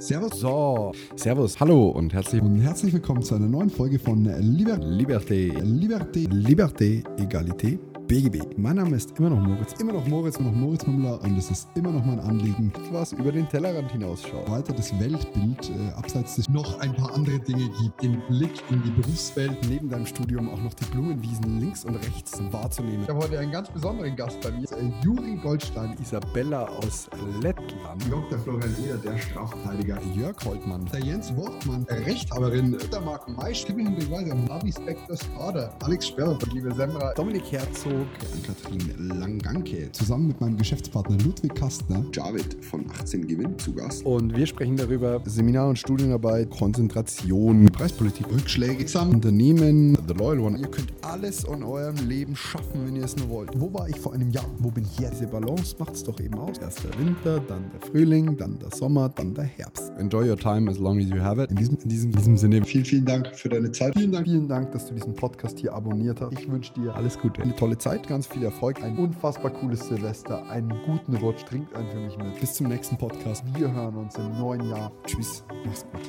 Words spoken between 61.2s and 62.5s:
have it. In diesem, in diesem, in diesem